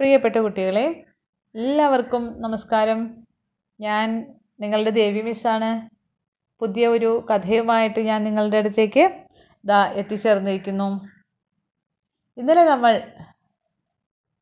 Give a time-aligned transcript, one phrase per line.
[0.00, 0.82] പ്രിയപ്പെട്ട കുട്ടികളെ
[1.54, 2.98] എല്ലാവർക്കും നമസ്കാരം.
[3.80, 4.08] ഞാൻ
[4.60, 5.70] നിങ്ങളുടെ ദേവി മിസ്സാണ്.
[6.60, 9.04] പുതിയ ഒരു കഥയുമായിട്ട് ഞാൻ നിങ്ങളുടെ അടുത്തേക്ക്
[9.64, 10.88] ദാ എത്തിച്ചേർന്നിരിക്കുന്നു.
[12.36, 12.92] ഇന്നലെ നമ്മൾ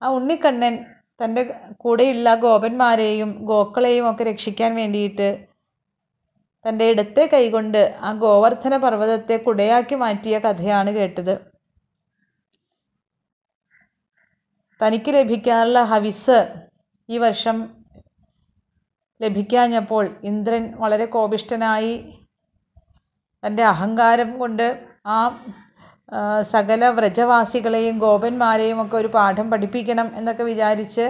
[0.02, 0.76] ആ ഉണ്ണിക്കണ്ണൻ
[1.20, 1.44] തന്റെ
[1.76, 5.28] കൂടെയുള്ള ഗോപന്മാരെയും ഗോക്കളെയും ഒക്കെ രക്ഷിക്കാൻ വേണ്ടിയിട്ട്
[6.64, 11.53] തന്റെ ഇടത്തെ കൈകൊണ്ട് ആ ഗോവർദ്ധന പർവതത്തെ കുടയാക്കി മാറ്റിയ കഥയാണ് കേട്ടത്.
[14.80, 16.38] തനിക്ക് ലഭിക്കാനുള്ള ഹവിസ്
[17.08, 17.56] ഈ വർഷം
[19.22, 21.94] ലഭിക്കാഞ്ഞപ്പോൾ ഇന്ദ്രൻ വളരെ കോപിഷ്ഠനായി
[23.42, 24.66] തന്റെ അഹങ്കാരം കൊണ്ട്
[25.06, 25.18] ആ
[26.42, 31.04] സകല വ്രജവാസികളെയും ഗോപന്മാരെയും ഒക്കെ ഒരു പാഠം പഠിപ്പിക്കണം എന്നൊക്കെ വിചാരിച്ച്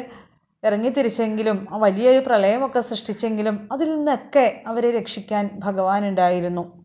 [0.62, 6.84] ഇറങ്ങിത്തിരിച്ചെങ്കിലും വലിയൊരു പ്രളയമൊക്കെ സൃഷ്ടിച്ചെങ്കിലും അതിൽ നിന്നൊക്കെ അവരെ രക്ഷിക്കാൻ ഭഗവാൻ ഉണ്ടായിരുന്നു.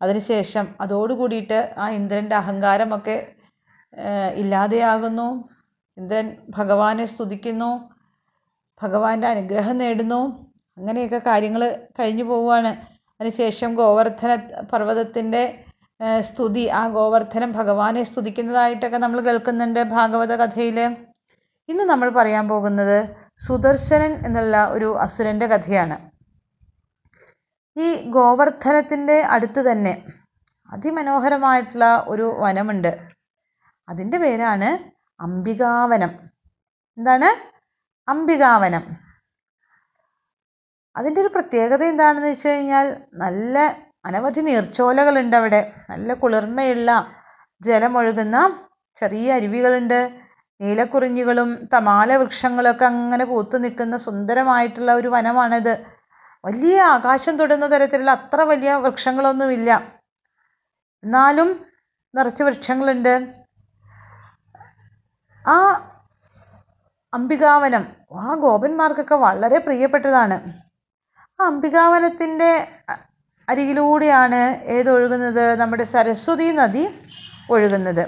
[0.00, 3.16] അതിനുശേഷം അതോടുകൂടിയിട്ട് ആ ഇന്ദ്രന്റെ അഹങ്കാരമൊക്കെ
[4.34, 5.48] ഇല്ലാതെയാകുന്നു.
[5.96, 7.94] ഇന്ദ്രൻ ഭഗവാനെ സ്തുതിക്കുന്നു.
[8.82, 10.20] ഭഗവാന്റെ അനുഗ്രഹം നേടുന്നു.
[10.78, 12.68] അങ്ങനെയൊക്കെ കാര്യങ്ങൾ കഴിഞ്ഞു പോവുകയാണ്.
[13.20, 14.34] അതിനുശേഷം ഗോവർദ്ധന
[14.72, 15.64] പർവതത്തിന്റെ
[16.20, 16.66] സ്തുതി.
[16.68, 20.80] ആ ഗോവർദ്ധനം ഭഗവാനെ സ്തുതിക്കുന്നതായിട്ടൊക്കെ നമ്മൾ കേൾക്കുന്നുണ്ട് ഭാഗവത കഥയിൽ
[21.68, 25.96] ഇന്ന് നമ്മൾ പറയാൻ പോകുന്നത് സുദർശനൻ എന്നുള്ള ഒരു അസുരന്റെ കഥയാണ്.
[27.76, 30.02] ഈ ഗോവർദ്ധനത്തിന്റെ അടുത്ത് തന്നെ
[30.72, 32.92] അതിമനോഹരമായിട്ടുള്ള ഒരു വനമുണ്ട്.
[33.88, 34.68] അതിന്റെ പേരാണ്
[35.22, 36.10] അംബികാവനം.
[36.98, 37.28] എന്താണ്?
[38.08, 38.82] അംബികാവനം.
[40.96, 45.72] അതിന്റെ ഒരു പ്രത്യേകത എന്താണെന്ന് വെച്ച് കഴിഞ്ഞാൽ നല്ല അനവധി നീർച്ചോലകളുണ്ട് അവിടെ.
[45.90, 47.06] നല്ല കുളിർമയുള്ള
[47.60, 48.66] ജലമൊഴുകുന്ന
[48.96, 50.20] ചെറിയ അരുവികളുണ്ട്.
[50.60, 55.84] നീലക്കുറിഞ്ഞികളും തമാല വൃക്ഷങ്ങളൊക്കെ അങ്ങനെ പൂത്തു നിൽക്കുന്ന സുന്ദരമായിട്ടുള്ള ഒരു വനമാണിത്.
[56.44, 59.70] വലിയ ആകാശം തൊടുന്ന തരത്തിലുള്ള അത്ര വലിയ വൃക്ഷങ്ങളൊന്നുമില്ല.
[61.04, 61.66] എന്നാലും
[62.14, 63.41] നിറച്ച് വൃക്ഷങ്ങളുണ്ട്.
[65.46, 65.56] ആ
[67.14, 67.86] അംബികാവനം.
[68.12, 70.36] ആ ഗോപന്മാർക്കൊക്കെ വളരെ പ്രിയപ്പെട്ടതാണ്.
[71.40, 72.68] ആ അംബികാവനത്തിന്റെ
[73.48, 75.54] അരികിലൂടെയാണ് ഏതൊഴുകുന്നത്?
[75.54, 76.84] നമ്മുടെ സരസ്വതി നദി
[77.50, 78.04] ഒഴുകുന്നത്.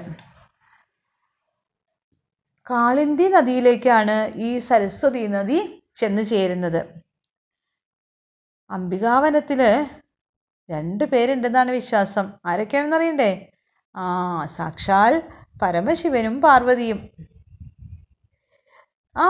[2.70, 7.04] കാളിന്തി നദിയിലേക്കാണ് ഈ സരസ്വതി നദി ചെന്ന് ചേരുന്നത്.
[8.70, 9.86] അംബികാവനത്തിൽ
[10.70, 12.32] രണ്ട് പേരുണ്ടെന്നാണ് വിശ്വാസം.
[12.46, 13.52] ആരൊക്കെയാണെന്ന് അറിയണ്ടേ
[13.96, 14.04] ആ
[14.46, 15.22] സാക്ഷാൽ
[15.62, 17.00] പരമശിവനും പാർവതിയും.
[19.16, 19.26] ആ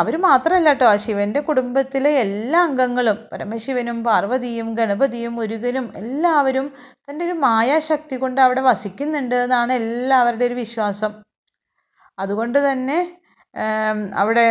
[0.00, 6.66] അവർ മാത്രമല്ല കേട്ടോ ആ ശിവന്റെ കുടുംബത്തിലെ എല്ലാ അംഗങ്ങളും പരമശിവനും പാർവതിയും ഗണപതിയും മുരുകനും എല്ലാവരും
[7.06, 11.12] തന്റെ ഒരു മായാശക്തി കൊണ്ട് അവിടെ വസിക്കുന്നുണ്ട് എന്നാണ് എല്ലാവരുടെ ഒരു വിശ്വാസം.
[12.18, 12.98] അതുകൊണ്ട് തന്നെ
[14.22, 14.44] അവിടെ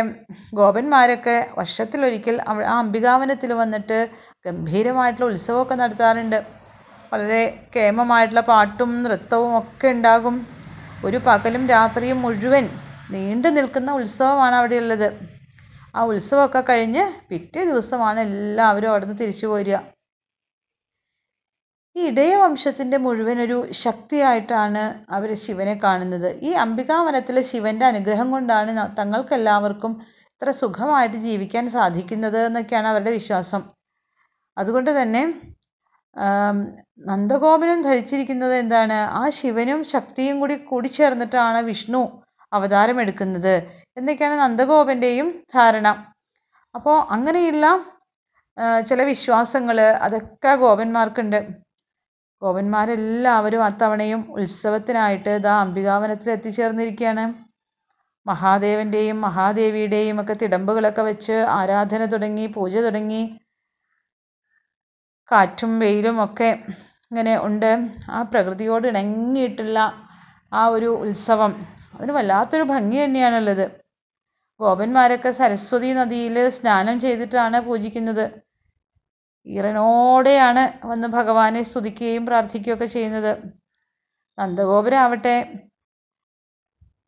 [0.58, 3.98] ഗോപന്മാരൊക്കെ വർഷത്തിലൊരിക്കൽ ആ അംബികാവനത്തിൽ വന്നിട്ട്
[4.46, 6.38] ഗംഭീരമായിട്ടുള്ള ഉത്സവമൊക്കെ നടത്താറുണ്ട്.
[7.12, 7.42] വളരെ
[7.76, 10.36] കേമമായിട്ടുള്ള പാട്ടും നൃത്തവും ഒക്കെ ഉണ്ടാകും.
[11.04, 12.64] ഒരു പകലും രാത്രിയും മുഴുവൻ
[13.10, 15.08] നീണ്ടു നിൽക്കുന്ന ഉത്സവമാണ് അവിടെയുള്ളത്.
[15.96, 19.78] ആ ഉത്സവമൊക്കെ കഴിഞ്ഞ് പിറ്റേ ദിവസമാണ് എല്ലാവരും അവിടെ നിന്ന് തിരിച്ചു പോരുക.
[21.96, 24.82] ഈ ഇടയ വംശത്തിന്റെ മുഴുവൻ ഒരു ശക്തിയായിട്ടാണ്
[25.16, 26.28] അവർ ശിവനെ കാണുന്നത്.
[26.42, 29.94] ഈ അംബികാവനത്തിലെ ശിവന്റെ അനുഗ്രഹം കൊണ്ടാണ് തങ്ങൾക്കെല്ലാവർക്കും
[30.34, 33.62] ഇത്ര സുഖമായിട്ട് ജീവിക്കാൻ സാധിക്കുന്നത് എന്നൊക്കെയാണ് അവരുടെ വിശ്വാസം.
[34.56, 35.22] അതുകൊണ്ട് തന്നെ
[37.08, 38.94] നന്ദഗോപനും ധരിച്ചിരിക്കുന്നത് എന്താണ്?
[38.94, 42.02] ആ ശിവനും ശക്തിയും കൂടി കൂടിച്ചേർന്നിട്ടാണ് വിഷ്ണു
[42.52, 43.54] അവതാരമെടുക്കുന്നത്.
[43.96, 45.88] എന്നൊക്കെയാണ് നന്ദഗോപന്റെയും ധാരണ.
[46.74, 47.66] അപ്പോൾ അങ്ങനെയുള്ള
[48.88, 51.38] ചില വിശ്വാസങ്ങൾ അതൊക്കെ ഗോപന്മാർക്കുണ്ട്.
[52.42, 57.24] ഗോപന്മാരെല്ലാവരും അത്തവണയും ഉത്സവത്തിനായിട്ട് ഇതാ അംബികാവനത്തിൽ എത്തിച്ചേർന്നിരിക്കുകയാണ്.
[58.26, 63.22] മഹാദേവന്റെയും മഹാദേവിയുടെയും ഒക്കെ തിടമ്പുകളൊക്കെ വെച്ച് ആരാധന തുടങ്ങി പൂജ തുടങ്ങി.
[65.32, 66.58] കാറ്റും വെയിലും ഒക്കെ
[67.10, 67.88] ഇങ്ങനെ ഉണ്ട്.
[68.10, 69.78] ആ പ്രകൃതിയോട് ഇണങ്ങിയിട്ടുള്ള
[70.52, 71.52] ആ ഒരു ഉത്സവം
[71.94, 73.70] അതിന് വല്ലാത്തൊരു ഭംഗി തന്നെയാണുള്ളത്.
[74.60, 78.24] ഗോപന്മാരൊക്കെ സരസ്വതി നദിയിൽ സ്നാനം ചെയ്തിട്ടാണ് പൂജിക്കുന്നത്.
[79.46, 83.32] ഈറനോടെയാണ് വന്ന് ഭഗവാനെ സ്തുതിക്കുകയും പ്രാർത്ഥിക്കുകയൊക്കെ ചെയ്യുന്നത്.
[84.38, 85.54] നന്ദഗോപുരാവട്ടെ.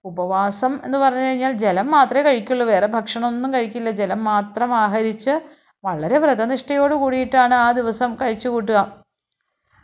[0.05, 2.67] ഉപവാസം എന്ന് പറഞ്ഞു കഴിഞ്ഞാൽ ജലം മാത്രമേ കഴിക്കുള്ളൂ.
[2.67, 3.91] വേറെ ഭക്ഷണമൊന്നും കഴിക്കില്ല.
[3.91, 5.41] ജലം മാത്രം ആഹരിച്ച്
[5.85, 9.05] വളരെ വ്രതനിഷ്ഠയോട് കൂടിയിട്ടാണ് ആ ദിവസം കഴിച്ചു കൂട്ടുക.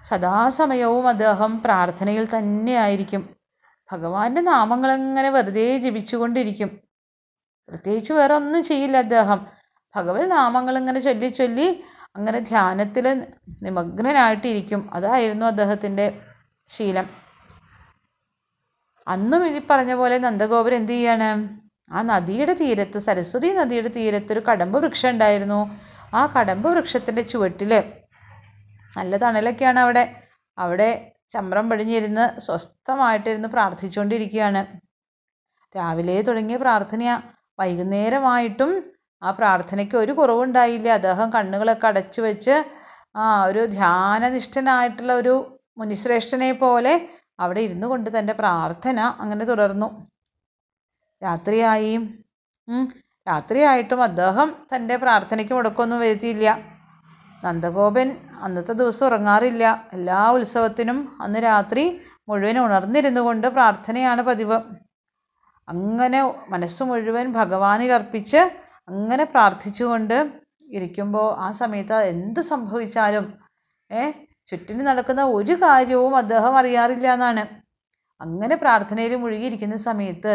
[0.09, 3.37] സദാസമയവും അദ്ദേഹം പ്രാർത്ഥനയിൽ തന്നെ ആയിരിക്കും.
[3.93, 6.81] ഭഗവാന്റെ നാമങ്ങളിങ്ങനെ വെറുതെ ജപിച്ചുകൊണ്ടിരിക്കും.
[7.69, 9.47] പ്രത്യേകിച്ച് വേറെ ഒന്നും ചെയ്യില്ല അദ്ദേഹം.
[9.97, 11.85] ഭഗവത് നാമങ്ങൾ ഇങ്ങനെ ചൊല്ലി ചൊല്ലി
[12.17, 13.27] അങ്ങനെ ധ്യാനത്തിൽ
[13.63, 14.91] നിമഗ്നനായിട്ടിരിക്കും.
[14.95, 16.21] അതായിരുന്നു അദ്ദേഹത്തിന്റെ
[16.69, 17.07] ശീലം.
[19.09, 21.61] അന്നും ഈ പറഞ്ഞ പോലെ നന്ദഗോപുരം എന്ത് ചെയ്യാണ്?
[21.91, 25.61] ആ നദിയുടെ തീരത്ത് സരസ്വതി നദിയുടെ തീരത്ത് ഒരു കടമ്പ് വൃക്ഷം ഉണ്ടായിരുന്നു.
[26.15, 27.73] ആ കടമ്പ് വൃക്ഷത്തിന്റെ ചുവട്ടിൽ
[28.97, 30.05] നല്ല തണലൊക്കെയാണ് അവിടെ.
[30.59, 30.91] അവിടെ
[31.33, 34.63] ചമ്രം പടിഞ്ഞിരുന്ന് സ്വസ്ഥമായിട്ടിരുന്ന് പ്രാർത്ഥിച്ചുകൊണ്ടിരിക്കുകയാണ്.
[35.77, 37.23] രാവിലെ തുടങ്ങിയ പ്രാർത്ഥനയാണ്
[37.61, 38.73] വൈകുന്നേരമായിട്ടും
[39.23, 40.89] ആ പ്രാർത്ഥനയ്ക്ക് ഒരു കുറവുണ്ടായില്ല.
[40.89, 42.55] അദ്ദേഹം കണ്ണുകളൊക്കെ അടച്ചു വെച്ച്
[43.17, 45.35] ആ ഒരു ധ്യാനനിഷ്ഠനായിട്ടുള്ള ഒരു
[45.79, 47.09] മുനിശ്രേഷ്ഠനെ പോലെ
[47.41, 49.89] അവിടെ ഇരുന്നു കൊണ്ട് തന്റെ പ്രാർത്ഥന അങ്ങനെ തുടർന്നു.
[51.23, 51.95] രാത്രിയായി.
[53.29, 56.49] രാത്രിയായിട്ടും അദ്ദേഹം തന്റെ പ്രാർത്ഥനയ്ക്ക് മുടക്കമൊന്നും വരുത്തിയില്ല.
[57.45, 58.09] നന്ദഗോപൻ
[58.45, 59.65] അന്നത്തെ ദിവസം ഉറങ്ങാറില്ല.
[59.93, 61.85] എല്ലാ ഉത്സവത്തിനും അന്ന് രാത്രി
[62.29, 64.59] മുഴുവൻ ഉണർന്നിരുന്നു കൊണ്ട് പ്രാർത്ഥനയാണ് പതിവ്.
[65.69, 68.41] അങ്ങനെ മനസ്സ് മുഴുവൻ ഭഗവാനിൽ അർപ്പിച്ച്
[68.89, 70.17] അങ്ങനെ പ്രാർത്ഥിച്ചുകൊണ്ട്
[70.77, 73.27] ഇരിക്കുമ്പോൾ ആ സമയത്ത് എന്ത് സംഭവിച്ചാലും
[73.91, 74.03] ഏ
[74.51, 77.43] ചുറ്റിന് നടക്കുന്ന ഒരു കാര്യവും അദ്ദേഹം അറിയാറില്ല എന്നാണ്.
[78.21, 80.35] അങ്ങനെ പ്രാർത്ഥനയിൽ മുഴുകിയിരിക്കുന്ന സമയത്ത്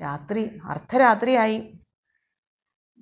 [0.00, 1.58] രാത്രി അർദ്ധരാത്രിയായി.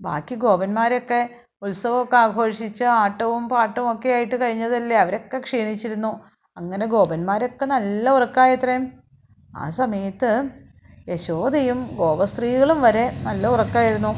[0.01, 1.21] ബാക്കി ഗോപന്മാരൊക്കെ
[1.63, 4.97] ഉത്സവമൊക്കെ ആഘോഷിച്ച് ആട്ടവും പാട്ടും ഒക്കെ ആയിട്ട് കഴിഞ്ഞതല്ലേ?
[4.97, 6.13] അവരൊക്കെ ക്ഷീണിച്ചിരുന്നു.
[6.57, 8.77] അങ്ങനെ ഗോപന്മാരൊക്കെ നല്ല ഉറക്കമായത്രേ
[9.55, 10.31] ആ സമയത്ത്
[11.09, 14.13] യശോദയും ഗോപസ്ത്രീകളും വരെ നല്ല ഉറക്കമായിരുന്നു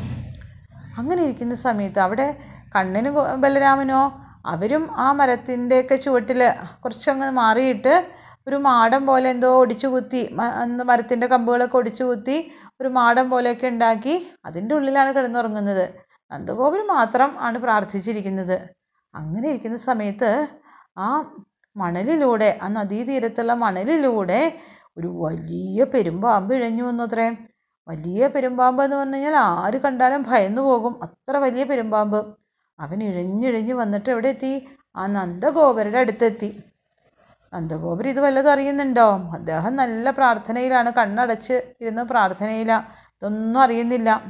[0.98, 2.28] അങ്ങനെ ഇരിക്കുന്ന സമയത്ത് അവിടെ
[2.74, 4.00] കണ്ണനും ബലരാമനോ
[4.46, 6.40] അവരും ആ മരത്തിന്റെയൊക്കെ ചുവട്ടിൽ
[6.82, 7.94] കുറച്ചങ്ങ് മാറിയിട്ട്
[8.48, 10.20] ഒരു മാടം പോലെ എന്തോ ഒടിച്ചു കുത്തി
[10.88, 12.36] മരത്തിന്റെ കമ്പുകളൊക്കെ ഒടിച്ചു കുത്തി
[12.80, 14.14] ഒരു മാടം പോലെയൊക്കെ ഉണ്ടാക്കി
[14.44, 15.84] അതിന്റെ ഉള്ളിലാണ് കിടന്നുറങ്ങുന്നത്.
[16.30, 18.56] നന്ദഗോപൻ മാത്രം ആണ് പ്രാർത്ഥിച്ചിരിക്കുന്നത്.
[19.14, 20.30] അങ്ങനെ ഇരിക്കുന്ന സമയത്ത്
[20.98, 21.08] ആ
[21.76, 24.40] മണലിലൂടെ ആ നദീതീരത്തുള്ള മണലിലൂടെ
[24.98, 27.26] ഒരു വലിയ പെരുമ്പാമ്പ് ഇഴഞ്ഞു വന്നത്രേ.
[27.88, 30.94] വലിയ പെരുമ്പാമ്പ് എന്ന് പറഞ്ഞു കഴിഞ്ഞാൽ ആര് കണ്ടാലും ഭയന്നു പോകും.
[31.02, 32.20] അത്ര വലിയ പെരുമ്പാമ്പ്.
[32.80, 34.52] അവൻ ഇഴഞ്ഞിഴഞ്ഞ് വന്നിട്ട് എവിടെ എത്തി
[34.96, 36.50] ആ നന്ദഗോപരുടെ അടുത്തെത്തി.
[37.54, 39.30] നന്ദഗോപർ ഇത് വല്ലതും അറിയുന്നുണ്ടോ?
[39.34, 42.84] അദ്ദേഹം നല്ല പ്രാർത്ഥനയിലാണ് കണ്ണടച്ച് ഇരുന്ന് പ്രാർത്ഥനയിലാണ്
[43.16, 44.22] ഇതൊന്നും അറിയുന്നില്ല.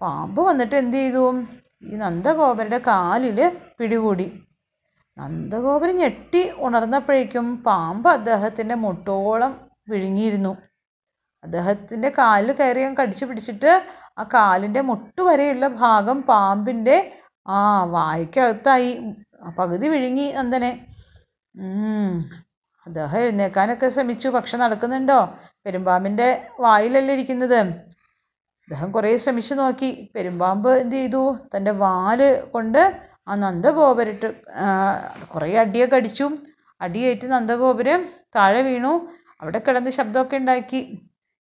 [0.00, 1.42] പാമ്പ് വന്നിട്ട് എന്ത് ചെയ്തു?
[1.82, 4.42] ഈ നന്ദഗോപരുടെ കാലിൽ പിടികൂടി.
[5.18, 10.56] നന്ദഗോപർ ഞെട്ടി ഉണർന്നപ്പോഴേക്കും പാമ്പ് അദ്ദേഹത്തിന്റെ മുട്ടോളം വിഴുങ്ങിയിരുന്നു.
[11.44, 13.82] അദ്ദേഹത്തിന്റെ കാലിൽ കയറി കടിച്ചു പിടിച്ചിട്ട്
[14.18, 17.12] ആ കാലിന്റെ മുട്ട് വരെയുള്ള ഭാഗം പാമ്പിന്റെ
[17.46, 19.14] ആ വായ്ക്കകത്തായി.
[19.58, 20.86] പകുതി വിഴുങ്ങി നന്ദനെ.
[22.86, 24.28] അദ്ദേഹം എഴുന്നേക്കാനൊക്കെ ശ്രമിച്ചു.
[24.28, 25.34] പക്ഷെ നടക്കുന്നുണ്ടോ?
[25.66, 27.58] പെരുമ്പാമ്പിന്റെ വായിലല്ലേ ഇരിക്കുന്നത്.
[28.64, 30.12] അദ്ദേഹം കുറേ ശ്രമിച്ചു നോക്കി.
[30.14, 31.36] പെരുമ്പാമ്പ് എന്ത് ചെയ്തു?
[31.56, 34.34] തന്റെ വാൽ കൊണ്ട് ആ നന്ദഗോപരിട്ട്
[35.34, 36.30] കുറേ അടിയൊക്കെ അടിച്ചു.
[36.80, 39.08] അടിയേറ്റ് നന്ദഗോപുരം താഴെ വീണു.
[39.40, 41.10] അവിടെ കിടന്ന് ശബ്ദമൊക്കെ ഉണ്ടാക്കി.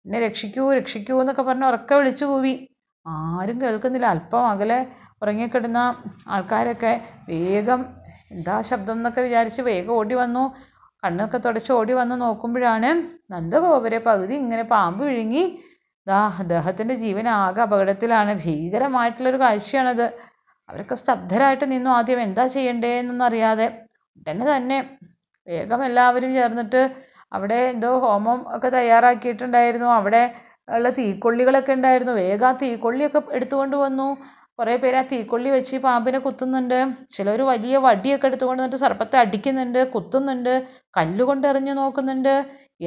[0.06, 2.68] എന്നെ രക്ഷിക്കൂ രക്ഷിക്കൂ എന്നൊക്കെ പറഞ്ഞ് ഉറക്കെ വിളിച്ചു കൂവി.
[3.06, 4.06] ആരും കേൾക്കുന്നില്ല.
[4.06, 4.86] അല്പം അകലെ
[5.22, 7.99] ഉറങ്ങിക്കിടന്ന ആൾക്കാരൊക്കെ വേഗം
[8.30, 10.44] എന്താ ശബ്ദം എന്നൊക്കെ വിചാരിച്ച് വേഗം ഓടി വന്നു.
[11.02, 12.88] കണ്ണൊക്കെ തുടച്ച് ഓടി വന്ന് നോക്കുമ്പോഴാണ്
[13.32, 15.44] നന്ദഗോപുര പകുതി ഇങ്ങനെ പാമ്പ് വിഴുങ്ങി.
[16.06, 18.32] ദാ അദ്ദേഹത്തിന്റെ ജീവൻ ആകെ അപകടത്തിലാണ്.
[18.44, 20.06] ഭീകരമായിട്ടുള്ളൊരു കാഴ്ചയാണത്.
[20.68, 21.90] അവരൊക്കെ സ്തബ്ധരായിട്ട് നിന്നു.
[21.90, 23.66] ആദ്യം എന്താ ചെയ്യണ്ടേന്നൊന്നും അറിയാതെ.
[24.18, 24.78] ഉടനെ തന്നെ
[25.48, 26.82] വേഗം എല്ലാവരും ചേർന്നിട്ട്
[27.32, 29.86] അവിടെ എന്തോ ഹോമം ഒക്കെ തയ്യാറാക്കിയിട്ടുണ്ടായിരുന്നു.
[29.86, 30.22] അവിടെ
[30.68, 32.12] ഉള്ള തീക്കൊള്ളികളൊക്കെ ഉണ്ടായിരുന്നു.
[32.12, 34.08] വേഗം ആ തീക്കൊള്ളിയൊക്കെ എടുത്തുകൊണ്ട് വന്നു.
[34.60, 36.78] കുറേ പേര് ആ തീക്കൊള്ളി വെച്ച് പാമ്പിനെ കുത്തുന്നുണ്ട്.
[37.14, 40.52] ചിലർ വലിയ വടിയൊക്കെ എടുത്തുകൊണ്ട് വന്നിട്ട് സർപ്പത്തെ അടിക്കുന്നുണ്ട് കുത്തുന്നുണ്ട്
[40.96, 42.34] കല്ലുകൊണ്ട് എറിഞ്ഞു നോക്കുന്നുണ്ട്.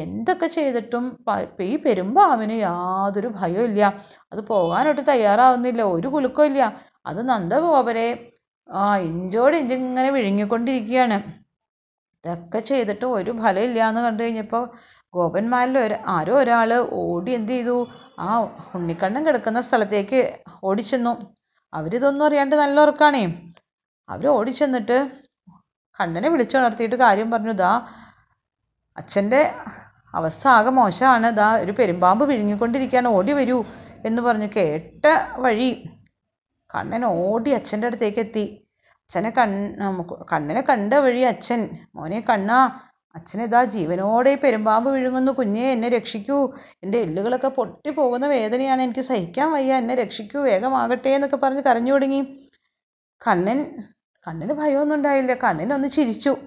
[0.04, 1.06] എന്തൊക്കെ ചെയ്തിട്ടും
[1.70, 3.82] ഈ പെരുമ്പാമ്പിന് യാതൊരു ഭയവും ഇല്ല.
[4.34, 6.62] അത് പോകാനൊട്ട് തയ്യാറാവുന്നില്ല ഒരു കുലുക്കവും ഇല്ല.
[7.06, 8.08] അത് നന്ദഗോപരെ
[8.70, 11.18] ആ ഇഞ്ചോട് ഇഞ്ചിങ്ങനെ വിഴുങ്ങിക്കൊണ്ടിരിക്കുകയാണ്.
[12.24, 14.64] ഇതൊക്കെ ചെയ്തിട്ട് ഒരു ഫലമില്ല എന്ന് കണ്ടു കഴിഞ്ഞപ്പോൾ
[15.14, 16.70] ഗോപന്മാരിൽ ഒരു ആരോ ഒരാൾ
[17.02, 17.78] ഓടി എന്ത് ചെയ്തു?
[18.20, 18.30] ആ
[18.78, 20.20] ഉണ്ണിക്കണ്ണൻ കിടക്കുന്ന സ്ഥലത്തേക്ക്
[20.70, 21.14] ഓടിച്ചെന്നു.
[21.74, 23.52] അവരിതൊന്നും അറിയാണ്ട് നല്ല ഉറക്കാണേ.
[24.10, 24.98] അവർ ഓടിച്ചെന്നിട്ട്
[26.00, 27.72] കണ്ണനെ വിളിച്ചുണർത്തിയിട്ട് കാര്യം പറഞ്ഞു ദാ
[28.98, 29.54] അച്ഛന്റെ
[30.14, 33.66] അവസ്ഥ ആകെ മോശമാണ് ദാ ഒരു പെരുമ്പാമ്പ് വിഴുങ്ങിക്കൊണ്ടിരിക്കുകയാണ് ഓടി വരൂ.
[34.06, 35.06] എന്ന് പറഞ്ഞു കേട്ട
[35.38, 35.70] വഴി
[36.76, 38.46] കണ്ണൻ ഓടി അച്ഛന്റെ അടുത്തേക്ക് എത്തി.
[39.02, 39.52] അച്ഛനെ കൺ
[40.32, 42.80] കണ്ണനെ കണ്ട വഴി അച്ഛൻ മോനെ കണ്ണാ
[43.16, 45.32] അച്ഛനിതാ ജീവനോടെ പെരുമ്പാമ്പ് വിഴുങ്ങുന്നു.
[45.32, 46.54] കുഞ്ഞേ എന്നെ രക്ഷിക്കൂ.
[46.84, 48.82] എന്റെ എല്ലുകളൊക്കെ പൊട്ടി പോകുന്ന വേദനയാണ്.
[48.82, 49.74] എനിക്ക് സഹിക്കാൻ വയ്യ.
[49.74, 50.40] എന്നെ രക്ഷിക്കൂ.
[50.40, 52.50] വേഗമാകട്ടെ എന്നൊക്കെ പറഞ്ഞ് കരഞ്ഞു തുടങ്ങി
[53.28, 53.60] കണ്ണൻ
[54.28, 55.34] കണ്ണിന് ഭയമൊന്നും ഉണ്ടായില്ല.
[55.34, 56.38] കണ്ണനൊന്ന് ചിരിച്ചു.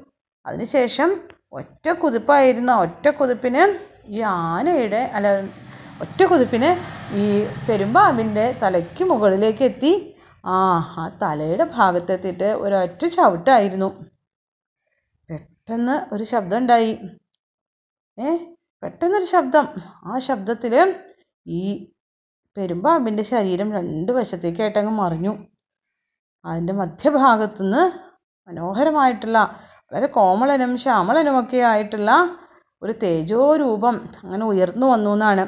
[0.46, 1.20] അതിനുശേഷം
[1.52, 2.72] ഒറ്റ കുതിപ്പായിരുന്നു.
[2.72, 3.62] ഒറ്റ കുതിപ്പിന്
[4.06, 5.28] ഈ ആനയുടെ അല്ല
[6.00, 6.70] ഒറ്റ കുതിപ്പിന്
[7.14, 7.24] ഈ
[7.68, 10.16] പെരുമ്പാമ്പിന്റെ തലയ്ക്ക് മുകളിലേക്ക് എത്തി.
[10.46, 10.58] ആ
[10.98, 14.15] ആ തലയുടെ ഭാഗത്തെത്തിയിട്ട് ഒരൊറ്റ ചവിട്ടായിരുന്നു.
[15.68, 16.90] പെട്ടെന്ന് ഒരു ശബ്ദം ഉണ്ടായി
[18.18, 18.36] ഏ
[18.82, 19.64] പെട്ടെന്നൊരു ശബ്ദം.
[20.04, 20.94] ആ ശബ്ദത്തിൽ
[21.46, 21.92] ഈ
[22.56, 25.32] പെരുമ്പാമ്പിന്റെ ശരീരം രണ്ട് വശത്തേക്കായിട്ടങ്ങ് മറിഞ്ഞു.
[26.44, 27.82] അതിന്റെ മധ്യഭാഗത്തുനിന്ന്
[28.48, 29.38] മനോഹരമായിട്ടുള്ള
[29.92, 32.12] വളരെ കോമളനും ശ്യാമളനുമൊക്കെ ആയിട്ടുള്ള
[32.82, 35.46] ഒരു തേജോരൂപം അങ്ങനെ ഉയർന്നു വന്നു എന്നാണ്.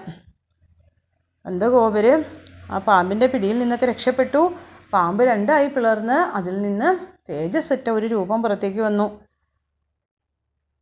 [1.46, 2.24] നന്ദഗോപര്
[2.70, 4.52] ആ പാമ്പിന്റെ പിടിയിൽ നിന്നൊക്കെ രക്ഷപ്പെട്ടു.
[4.92, 6.90] പാമ്പ് രണ്ടായി പിളർന്ന് അതിൽ നിന്ന്
[7.30, 9.27] തേജസ്സറ്റ ഒരു രൂപം പുറത്തേക്ക് വന്നു.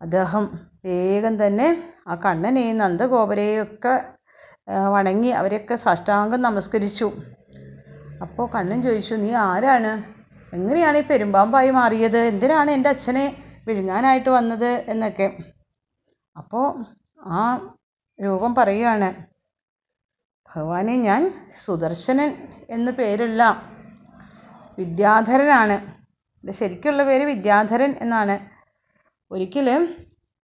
[0.01, 0.45] അദ്ദേഹം
[0.85, 1.69] വേഗം തന്നെ
[2.09, 3.95] ആ കണ്ണനെയും നന്ദഗോപരെയും ഒക്കെ
[4.95, 7.07] വണങ്ങി അവരെയൊക്കെ സാഷ്ടാംഗം നമസ്കരിച്ചു.
[8.23, 9.93] അപ്പോൾ കണ്ണൻ ചോദിച്ചു നീ ആരാണ്?
[10.55, 12.19] എങ്ങനെയാണ് ഈ പെരുമ്പാമ്പായി മാറിയത്?
[12.19, 13.25] എന്തിനാണ് എന്റെ അച്ഛനെ
[13.67, 14.85] വിഴുങ്ങാനായിട്ട് വന്നത്?
[14.89, 15.29] എന്നൊക്കെ.
[16.37, 16.67] അപ്പോൾ
[17.37, 17.41] ആ
[18.19, 19.09] രൂപം പറയുകയാണ്
[20.51, 21.23] ഭഗവാനെ ഞാൻ
[21.65, 22.31] സുദർശനൻ
[22.71, 23.43] എന്നു പേരുള്ള
[24.79, 25.77] വിദ്യാധരനാണ്.
[26.41, 28.37] എന്റെ ശരിക്കുള്ള പേര് വിദ്യാധരൻ എന്നാണ്.
[29.31, 29.69] ഒരിക്കൽ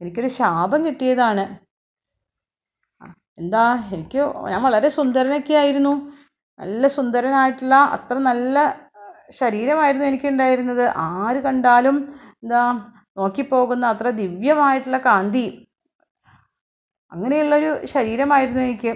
[0.00, 1.44] എനിക്കൊരു ശാപം കിട്ടിയതാണ്.
[3.38, 4.20] എന്താ എനിക്ക്
[4.52, 5.92] ഞാൻ വളരെ സുന്ദരനൊക്കെ ആയിരുന്നു.
[6.58, 8.56] നല്ല സുന്ദരനായിട്ടുള്ള അത്ര നല്ല
[9.40, 10.84] ശരീരമായിരുന്നു എനിക്കുണ്ടായിരുന്നത്.
[10.96, 11.96] ആര് കണ്ടാലും
[12.42, 12.62] എന്താ
[13.16, 15.46] നോക്കിപ്പോകുന്ന അത്ര ദിവ്യമായിട്ടുള്ള കാന്തി
[17.12, 18.92] അങ്ങനെയുള്ളൊരു ശരീരമായിരുന്നു എനിക്ക്.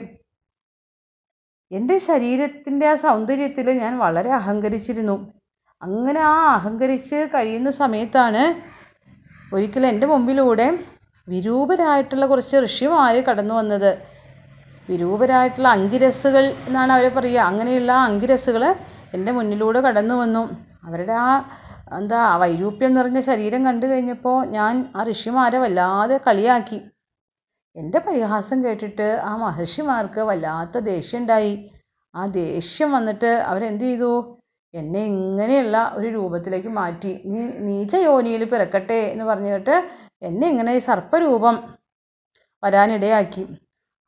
[1.70, 5.16] എന്റെ ശരീരത്തിന്റെ ആ സൗന്ദര്യത്തിൽ ഞാൻ വളരെ അഹങ്കരിച്ചിരുന്നു.
[5.82, 8.42] അങ്ങനെ ആ അഹങ്കരിച്ച് കഴിയുന്ന സമയത്താണ്
[9.52, 10.78] ഒരിക്കലും എന്റെ മുമ്പിലൂടെ
[11.28, 13.98] വിരൂപരായിട്ടുള്ള കുറച്ച് ഋഷിമാർ കടന്നു വന്നത്.
[14.88, 17.40] വിരൂപരായിട്ടുള്ള അങ്കിരസുകൾ എന്നാണ് അവരെ പറയുക.
[17.40, 18.74] അങ്ങനെയുള്ള അങ്കിരസുകൾ
[19.14, 20.42] എന്റെ മുന്നിലൂടെ കടന്നു വന്നു.
[20.84, 21.44] അവരുടെ ആ
[21.92, 26.80] എന്താ വൈരൂപ്യം നിറഞ്ഞ ശരീരം കണ്ടു കഴിഞ്ഞപ്പോൾ ഞാൻ ആ ഋഷിമാരെ വല്ലാതെ കളിയാക്കി.
[27.76, 31.70] എന്റെ പരിഹാസം കേട്ടിട്ട് ആ മഹർഷിമാർക്ക് വല്ലാത്ത ദേഷ്യം ഉണ്ടായി.
[32.14, 34.35] ആ ദേഷ്യം വന്നിട്ട് അവരെന്ത് ചെയ്തു?
[34.76, 37.12] എന്നെ ഇങ്ങനെയുള്ള ഒരു രൂപത്തിലേക്ക് മാറ്റി?
[37.24, 39.74] നീ നീച്ച യോനിയിൽ പിറക്കട്ടെ എന്ന് പറഞ്ഞിട്ട്
[40.22, 41.56] എന്നെ ഇങ്ങനെ സർപ്പരൂപം
[42.62, 43.44] വരാനിടയാക്കി?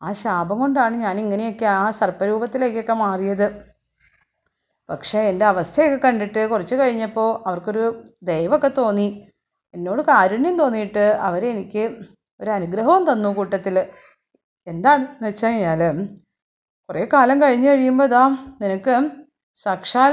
[0.03, 3.47] ആ ശാപം കൊണ്ടാണ് ഞാൻ ഇങ്ങനെയൊക്കെ ആ സർപ്പരൂപത്തിലേക്കൊക്കെ മാറിയത്.
[4.89, 7.85] പക്ഷേ എന്റെ അവസ്ഥയൊക്കെ കണ്ടിട്ട് കുറച്ച് കഴിഞ്ഞപ്പോൾ അവർക്കൊരു
[8.23, 9.09] ദയവൊക്കെ തോന്നി.
[9.75, 11.83] എന്നോട് കാരുണ്യം തോന്നിയിട്ട് അവരെനിക്ക്
[12.41, 13.77] ഒരു അനുഗ്രഹവും തന്നു കൂട്ടത്തിൽ
[14.67, 15.81] എന്താണെന്ന് വെച്ച് കഴിഞ്ഞാൽ
[16.89, 18.23] കുറേ കാലം കഴിഞ്ഞ് കഴിയുമ്പോൾ ഇതാ
[18.63, 18.95] നിനക്ക്
[19.59, 20.13] സാക്ഷാൽ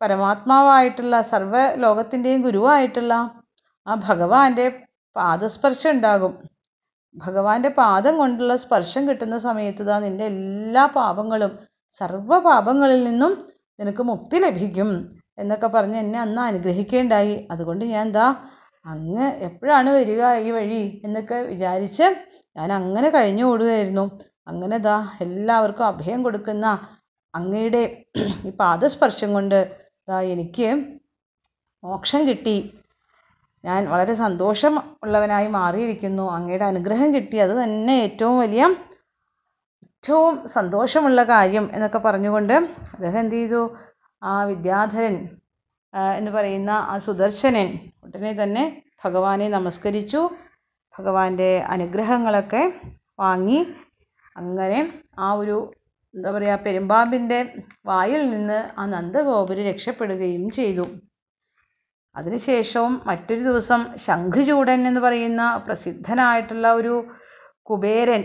[0.00, 3.14] പരമാത്മാവായിട്ടുള്ള സർവ ലോകത്തിന്റെയും ഗുരുവായിട്ടുള്ള
[3.86, 4.66] ആ ഭഗവാന്റെ
[5.16, 6.32] പാദസ്പർശം ഉണ്ടാകും
[7.14, 11.52] ഭഗവാന്റെ പാദം കൊണ്ടുള്ള സ്പർശം കിട്ടുന്ന സമയത്ത് താ നിന്റെ എല്ലാ പാപങ്ങളും
[12.00, 13.32] സർവ പാപങ്ങളിൽ നിന്നും
[13.78, 14.90] നിനക്ക് മുക്തി ലഭിക്കും
[15.38, 18.26] എന്നൊക്കെ പറഞ്ഞ് എന്നെ അന്ന് അനുഗ്രഹിക്കുകയുണ്ടായി അതുകൊണ്ട് ഞാൻ എന്താ
[18.86, 22.06] അങ്ങ് എപ്പോഴാണ് വരിക ഈ വഴി എന്നൊക്കെ വിചാരിച്ച്
[22.56, 24.04] ഞാൻ അങ്ങനെ കഴിഞ്ഞു കൂടുകയായിരുന്നു
[24.46, 26.66] അങ്ങനെ ദാ എല്ലാവർക്കും അഭയം കൊടുക്കുന്ന
[27.34, 28.04] അങ്ങയുടെ
[28.46, 29.76] ഈ പാദസ്പർശം കൊണ്ട്
[30.08, 30.84] ദാ എനിക്ക്
[31.84, 32.78] മോക്ഷം കിട്ടി.
[33.64, 36.30] ഞാൻ വളരെ സന്തോഷം ഉള്ളവനായി മാറിയിരിക്കുന്നു.
[36.30, 37.36] അങ്ങയുടെ അനുഗ്രഹം കിട്ടി.
[37.36, 38.64] അത് തന്നെ ഏറ്റവും വലിയ
[39.82, 42.52] ഏറ്റവും സന്തോഷമുള്ള കാര്യം എന്നൊക്കെ പറഞ്ഞുകൊണ്ട്
[42.92, 43.76] അദ്ദേഹം എന്ത് ചെയ്തു?
[44.22, 45.28] ആ വിദ്യാധരൻ
[46.16, 50.30] എന്ന് പറയുന്ന ആ സുദർശനൻ ഉടനെ തന്നെ ഭഗവാനെ നമസ്കരിച്ചു.
[50.98, 52.72] ഭഗവാന്റെ അനുഗ്രഹങ്ങളൊക്കെ
[53.20, 53.66] വാങ്ങി.
[54.36, 55.72] അങ്ങനെ ആ ഒരു
[56.14, 57.38] എന്താ പറയുക പെരുമ്പാമ്പിന്റെ
[57.88, 60.84] വായിൽ നിന്ന് ആ നന്ദഗോപുര് രക്ഷപ്പെടുകയും ചെയ്തു.
[62.16, 66.94] അതിനുശേഷവും മറ്റൊരു ദിവസം ശംഖുചൂടൻ എന്ന് പറയുന്ന പ്രസിദ്ധനായിട്ടുള്ള ഒരു
[67.70, 68.22] കുബേരൻ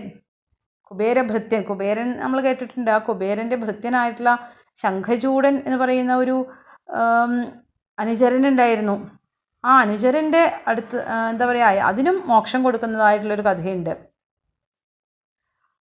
[0.92, 2.90] കുബേരഭൃത്യൻ കുബേരൻ നമ്മൾ കേട്ടിട്ടുണ്ട്.
[2.96, 4.32] ആ കുബേരന്റെ ഭൃത്യനായിട്ടുള്ള
[4.84, 6.36] ശംഖചൂടൻ എന്ന് പറയുന്ന ഒരു
[7.98, 8.96] അനുചരനുണ്ടായിരുന്നു
[9.64, 10.98] ആ അനുചരന്റെ അടുത്ത്
[11.32, 13.94] എന്താ പറയുക അതിനും മോക്ഷം കൊടുക്കുന്നതായിട്ടുള്ളൊരു കഥയുണ്ട്.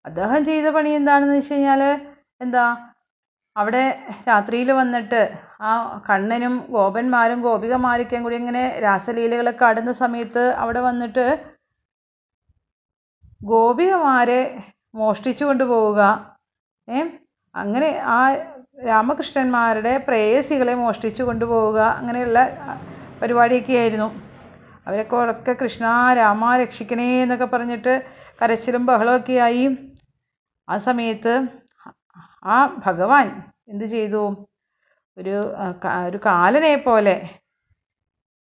[0.04, 1.82] അദ്ദേഹം ചെയ്ത പണി എന്താണെന്ന് വെച്ച് കഴിഞ്ഞാൽ
[2.40, 2.64] എന്താ
[3.56, 3.82] അവിടെ
[4.28, 5.20] രാത്രിയിൽ വന്നിട്ട്
[5.60, 5.72] ആ
[6.08, 11.24] കണ്ണനും ഗോപന്മാരും ഗോപികമാരൊക്കെയും കൂടി ഇങ്ങനെ രാസലീലകളൊക്കെ ആടുന്ന സമയത്ത് അവിടെ വന്നിട്ട്
[13.44, 14.40] ഗോപികമാരെ
[14.94, 16.00] മോഷ്ടിച്ചു കൊണ്ടുപോവുക
[16.88, 17.00] ഏ?
[17.54, 18.18] അങ്ങനെ ആ
[18.86, 22.38] രാമകൃഷ്ണന്മാരുടെ പ്രേയസികളെ മോഷ്ടിച്ചു കൊണ്ടുപോവുക അങ്ങനെയുള്ള
[23.20, 24.08] പരിപാടിയൊക്കെ ആയിരുന്നു.
[24.86, 27.92] അവരൊക്കെ ഉറക്കെ കൃഷ്ണ രാമ രക്ഷിക്കണേ എന്നൊക്കെ പറഞ്ഞിട്ട്
[28.40, 29.64] കരച്ചിലും ബഹളമൊക്കെ ആയി.
[30.72, 31.34] ആ സമയത്ത്
[32.44, 33.26] ആ ഭഗവാൻ
[33.68, 34.22] എന്ത് ചെയ്തു?
[35.16, 35.36] ഒരു
[36.08, 37.14] ഒരു കാലനെ പോലെ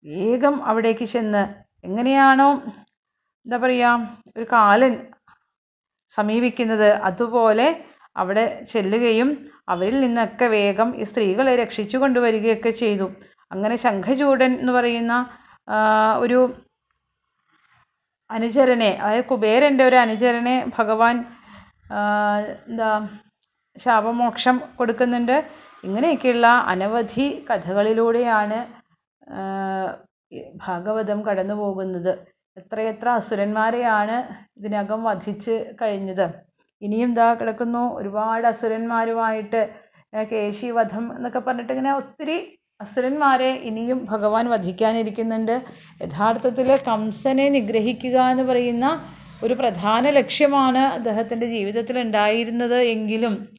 [0.05, 1.43] വേഗം അവിടേക്ക് ചെന്ന്
[1.83, 2.49] എങ്ങനെയാണോ
[3.45, 3.91] എന്താ പറയുക
[4.37, 4.93] ഒരു കാലൻ
[6.17, 7.67] സമീപിക്കുന്നത് അതുപോലെ
[8.17, 9.29] അവിടെ ചെല്ലുകയും
[9.69, 13.07] അവരിൽ നിന്നൊക്കെ വേഗം ഈ സ്ത്രീകളെ രക്ഷിച്ചു കൊണ്ടുവരികയൊക്കെ ചെയ്തു.
[13.51, 15.13] അങ്ങനെ ശംഖചൂടൻ എന്ന് പറയുന്ന
[16.17, 16.39] ഒരു
[18.29, 21.15] അനുചരനെ അതായത് കുബേരന്റെ ഒരു അനുചരനെ ഭഗവാൻ
[22.67, 22.89] എന്താ
[23.77, 25.37] ശാപമോക്ഷം കൊടുക്കുന്നുണ്ട്.
[25.83, 28.59] ഇങ്ങനെയൊക്കെയുള്ള അനവധി കഥകളിലൂടെയാണ്
[30.65, 32.13] ഭാഗവതം കടന്നു പോകുന്നത്
[32.57, 34.17] എത്രയെത്ര അസുരന്മാരെയാണ്
[34.57, 36.25] ഇതിനകം വധിച്ച് കഴിഞ്ഞത്.
[36.81, 39.61] ഇനിയും ദാ കിടക്കുന്നു ഒരുപാട് അസുരന്മാരുമായിട്ട്
[40.31, 42.37] കേശി വധം എന്നൊക്കെ പറഞ്ഞിട്ട് ഇങ്ങനെ ഒത്തിരി
[42.81, 45.55] അസുരന്മാരെ ഇനിയും ഭഗവാൻ വധിക്കാനിരിക്കുന്നുണ്ട്.
[46.01, 48.87] യഥാർത്ഥത്തിൽ കംസനെ നിഗ്രഹിക്കുക എന്ന് പറയുന്ന
[49.43, 53.55] ഒരു പ്രധാന ലക്ഷ്യമാണ് അദ്ദേഹത്തിന്റെ ജീവിതത്തിൽ ഉണ്ടായിരുന്നത് എങ്കിലും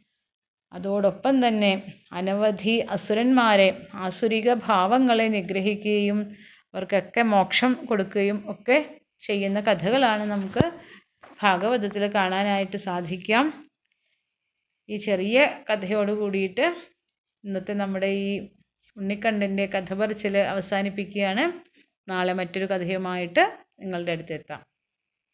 [0.73, 6.37] അതോടൊപ്പം തന്നെ അനവധി അസുരന്മാരെ ആസുരിക ഭാവങ്ങളെ നിഗ്രഹിക്കുകയും
[6.75, 10.73] അവർക്കൊക്കെ മോക്ഷം കൊടുക്കുകയും ഒക്കെ ചെയ്യുന്ന കഥകളാണ് നമുക്ക്
[11.43, 13.67] ഭാഗവതത്തിൽ കാണാനായിട്ട് സാധിക്കാം.
[14.89, 16.67] ഈ ചെറിയ കഥയോട് കൂടിയിട്ട്
[17.45, 18.39] ഇന്നത്തെ നമ്മുടെ ഈ
[18.97, 21.53] ഉണ്ണിക്കണ്ണന്റെ കഥ പറച്ചിൽ അവസാനിപ്പിക്കുകയാണ്.
[22.09, 24.76] നാളെ മറ്റൊരു കഥയുമായിട്ട് നിങ്ങളുടെ അടുത്തെത്താം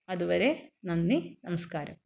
[0.09, 0.49] അതുവരെ
[0.85, 1.97] നന്ദി നമസ്കാരം.